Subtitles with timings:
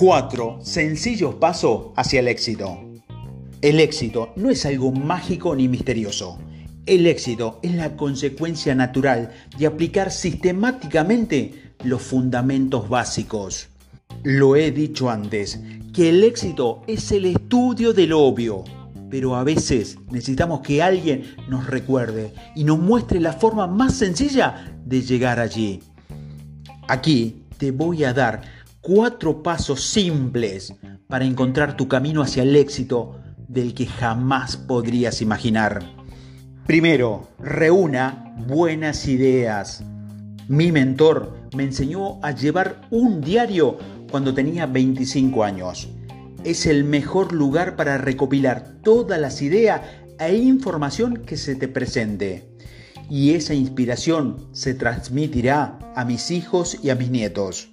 [0.00, 2.78] Cuatro sencillos pasos hacia el éxito.
[3.60, 6.38] El éxito no es algo mágico ni misterioso.
[6.86, 13.68] El éxito es la consecuencia natural de aplicar sistemáticamente los fundamentos básicos.
[14.22, 15.60] Lo he dicho antes,
[15.92, 18.64] que el éxito es el estudio del obvio,
[19.10, 24.72] pero a veces necesitamos que alguien nos recuerde y nos muestre la forma más sencilla
[24.82, 25.80] de llegar allí.
[26.88, 28.40] Aquí te voy a dar
[28.80, 30.74] cuatro pasos simples
[31.06, 35.82] para encontrar tu camino hacia el éxito del que jamás podrías imaginar.
[36.66, 39.84] Primero, reúna buenas ideas.
[40.48, 43.76] Mi mentor me enseñó a llevar un diario
[44.10, 45.88] cuando tenía 25 años.
[46.44, 49.82] Es el mejor lugar para recopilar todas las ideas
[50.18, 52.48] e información que se te presente.
[53.10, 57.69] Y esa inspiración se transmitirá a mis hijos y a mis nietos.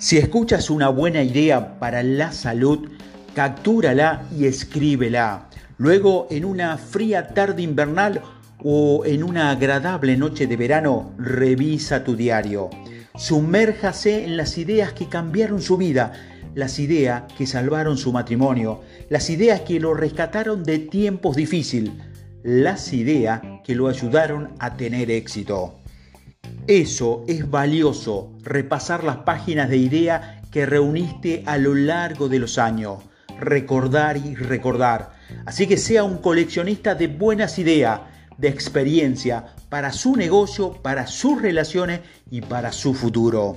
[0.00, 2.88] Si escuchas una buena idea para la salud,
[3.34, 5.48] captúrala y escríbela.
[5.76, 8.22] Luego, en una fría tarde invernal
[8.62, 12.70] o en una agradable noche de verano, revisa tu diario.
[13.16, 16.12] Sumérjase en las ideas que cambiaron su vida,
[16.54, 21.92] las ideas que salvaron su matrimonio, las ideas que lo rescataron de tiempos difíciles,
[22.44, 25.77] las ideas que lo ayudaron a tener éxito.
[26.68, 32.58] Eso es valioso, repasar las páginas de idea que reuniste a lo largo de los
[32.58, 32.98] años,
[33.40, 35.12] recordar y recordar.
[35.46, 38.02] Así que sea un coleccionista de buenas ideas,
[38.36, 43.56] de experiencia para su negocio, para sus relaciones y para su futuro.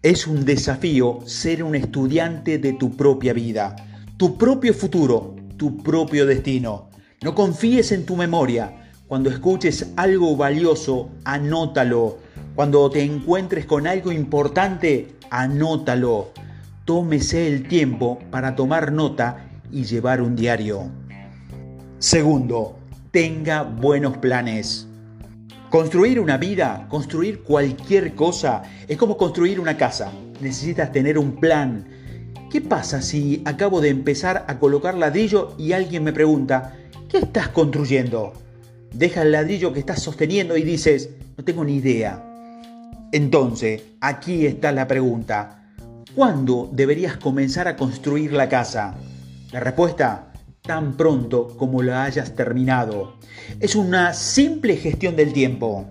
[0.00, 3.76] Es un desafío ser un estudiante de tu propia vida,
[4.16, 6.88] tu propio futuro, tu propio destino.
[7.22, 8.81] No confíes en tu memoria,
[9.12, 12.16] cuando escuches algo valioso, anótalo.
[12.54, 16.30] Cuando te encuentres con algo importante, anótalo.
[16.86, 20.90] Tómese el tiempo para tomar nota y llevar un diario.
[21.98, 22.78] Segundo,
[23.10, 24.88] tenga buenos planes.
[25.68, 30.10] Construir una vida, construir cualquier cosa, es como construir una casa.
[30.40, 31.84] Necesitas tener un plan.
[32.50, 36.78] ¿Qué pasa si acabo de empezar a colocar ladrillo y alguien me pregunta,
[37.10, 38.32] ¿qué estás construyendo?
[38.94, 42.22] Deja el ladrillo que estás sosteniendo y dices, no tengo ni idea.
[43.12, 45.64] Entonces, aquí está la pregunta.
[46.14, 48.94] ¿Cuándo deberías comenzar a construir la casa?
[49.50, 50.32] La respuesta,
[50.62, 53.16] tan pronto como la hayas terminado.
[53.60, 55.86] Es una simple gestión del tiempo.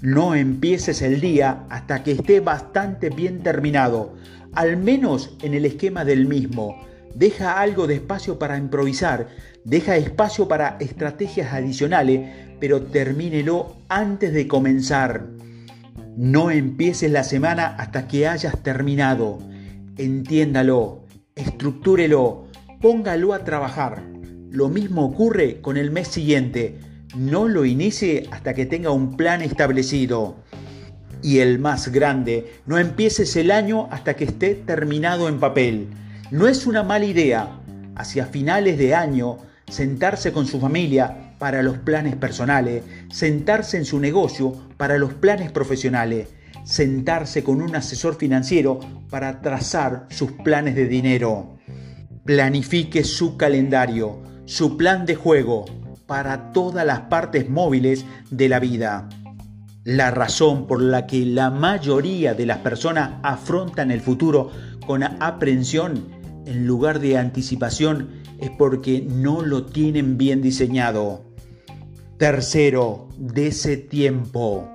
[0.00, 4.14] No empieces el día hasta que esté bastante bien terminado,
[4.52, 6.76] al menos en el esquema del mismo
[7.14, 9.28] deja algo de espacio para improvisar,
[9.64, 12.28] deja espacio para estrategias adicionales,
[12.60, 15.26] pero termínelo antes de comenzar.
[16.16, 19.38] No empieces la semana hasta que hayas terminado.
[19.96, 21.04] Entiéndalo,
[21.34, 22.46] estructúrelo,
[22.80, 24.02] póngalo a trabajar.
[24.50, 26.78] Lo mismo ocurre con el mes siguiente.
[27.16, 30.36] No lo inicie hasta que tenga un plan establecido.
[31.22, 35.88] Y el más grande, no empieces el año hasta que esté terminado en papel.
[36.34, 37.60] No es una mala idea,
[37.94, 39.36] hacia finales de año,
[39.68, 45.52] sentarse con su familia para los planes personales, sentarse en su negocio para los planes
[45.52, 46.30] profesionales,
[46.64, 48.80] sentarse con un asesor financiero
[49.10, 51.56] para trazar sus planes de dinero.
[52.24, 55.66] Planifique su calendario, su plan de juego
[56.06, 59.08] para todas las partes móviles de la vida.
[59.84, 64.50] La razón por la que la mayoría de las personas afrontan el futuro
[64.84, 66.13] con aprensión
[66.46, 68.08] en lugar de anticipación
[68.40, 71.22] es porque no lo tienen bien diseñado.
[72.18, 74.68] Tercero, ese tiempo.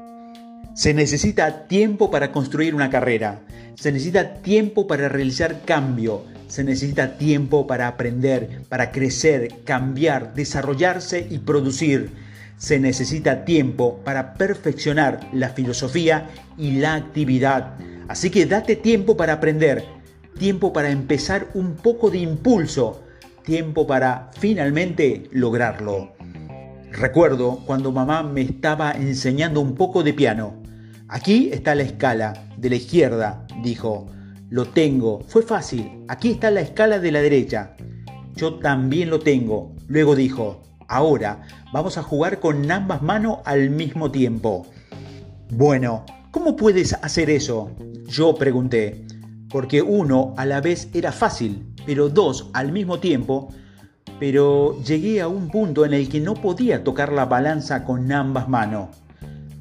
[0.74, 3.42] Se necesita tiempo para construir una carrera,
[3.76, 11.28] se necesita tiempo para realizar cambio, se necesita tiempo para aprender, para crecer, cambiar, desarrollarse
[11.30, 12.10] y producir.
[12.58, 17.76] Se necesita tiempo para perfeccionar la filosofía y la actividad.
[18.08, 19.86] Así que date tiempo para aprender,
[20.38, 23.02] tiempo para empezar un poco de impulso,
[23.44, 26.14] tiempo para finalmente lograrlo.
[26.92, 30.62] Recuerdo cuando mamá me estaba enseñando un poco de piano.
[31.08, 34.08] Aquí está la escala, de la izquierda, dijo.
[34.50, 36.06] Lo tengo, fue fácil.
[36.08, 37.76] Aquí está la escala de la derecha.
[38.36, 39.76] Yo también lo tengo.
[39.88, 44.66] Luego dijo, ahora vamos a jugar con ambas manos al mismo tiempo.
[45.52, 47.72] Bueno, ¿cómo puedes hacer eso?
[48.08, 49.06] Yo pregunté
[49.50, 53.54] porque uno a la vez era fácil, pero dos al mismo tiempo,
[54.20, 58.48] pero llegué a un punto en el que no podía tocar la balanza con ambas
[58.48, 58.90] manos.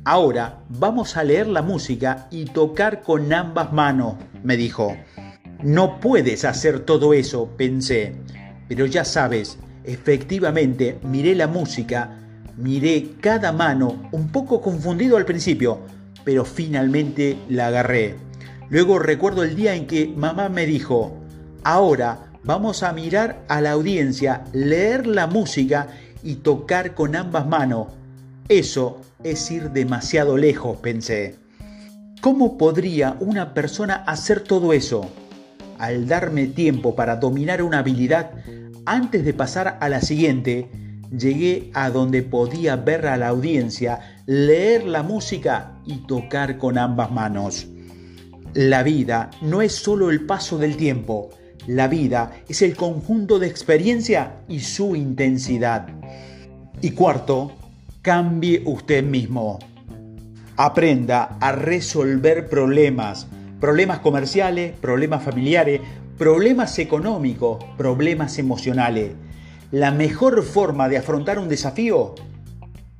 [0.04, 4.96] Ahora vamos a leer la música y tocar con ambas manos, me dijo.
[5.62, 8.14] No puedes hacer todo eso, pensé.
[8.68, 12.18] Pero ya sabes, efectivamente miré la música,
[12.56, 15.80] miré cada mano, un poco confundido al principio,
[16.24, 18.27] pero finalmente la agarré.
[18.70, 21.16] Luego recuerdo el día en que mamá me dijo,
[21.64, 25.88] ahora vamos a mirar a la audiencia, leer la música
[26.22, 27.88] y tocar con ambas manos.
[28.48, 31.36] Eso es ir demasiado lejos, pensé.
[32.20, 35.10] ¿Cómo podría una persona hacer todo eso?
[35.78, 38.32] Al darme tiempo para dominar una habilidad,
[38.84, 40.70] antes de pasar a la siguiente,
[41.16, 47.10] llegué a donde podía ver a la audiencia, leer la música y tocar con ambas
[47.10, 47.68] manos.
[48.58, 51.30] La vida no es solo el paso del tiempo,
[51.68, 55.86] la vida es el conjunto de experiencia y su intensidad.
[56.80, 57.52] Y cuarto,
[58.02, 59.60] cambie usted mismo.
[60.56, 63.28] Aprenda a resolver problemas,
[63.60, 65.80] problemas comerciales, problemas familiares,
[66.18, 69.12] problemas económicos, problemas emocionales.
[69.70, 72.16] La mejor forma de afrontar un desafío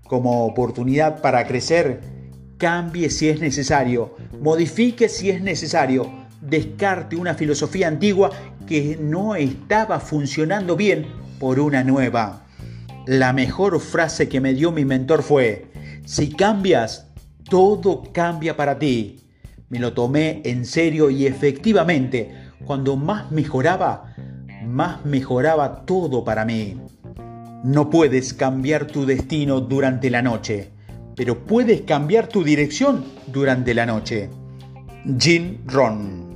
[0.05, 2.18] como oportunidad para crecer,
[2.59, 6.11] cambie si es necesario, modifique si es necesario,
[6.41, 8.31] descarte una filosofía antigua
[8.67, 11.07] que no estaba funcionando bien
[11.39, 12.45] por una nueva.
[13.07, 15.71] La mejor frase que me dio mi mentor fue,
[16.05, 17.07] si cambias,
[17.49, 19.21] todo cambia para ti.
[19.71, 22.35] Me lo tomé en serio y efectivamente,
[22.65, 24.15] cuando más mejoraba,
[24.67, 26.81] más mejoraba todo para mí.
[27.65, 30.71] No puedes cambiar tu destino durante la noche,
[31.19, 34.31] pero puedes cambiar tu dirección durante la noche.
[35.19, 36.28] Jim Ron